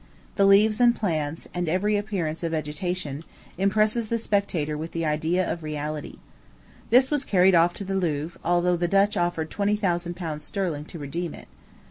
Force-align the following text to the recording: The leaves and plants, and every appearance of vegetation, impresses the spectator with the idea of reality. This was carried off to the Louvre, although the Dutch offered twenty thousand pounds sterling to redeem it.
The 0.35 0.47
leaves 0.47 0.79
and 0.79 0.95
plants, 0.95 1.47
and 1.53 1.69
every 1.69 1.95
appearance 1.95 2.41
of 2.41 2.53
vegetation, 2.53 3.23
impresses 3.59 4.07
the 4.07 4.17
spectator 4.17 4.75
with 4.75 4.93
the 4.93 5.05
idea 5.05 5.47
of 5.47 5.61
reality. 5.61 6.15
This 6.89 7.11
was 7.11 7.23
carried 7.23 7.53
off 7.53 7.75
to 7.75 7.83
the 7.85 7.93
Louvre, 7.93 8.39
although 8.43 8.75
the 8.75 8.87
Dutch 8.87 9.15
offered 9.15 9.51
twenty 9.51 9.75
thousand 9.75 10.15
pounds 10.15 10.43
sterling 10.43 10.85
to 10.85 10.97
redeem 10.97 11.35
it. 11.35 11.47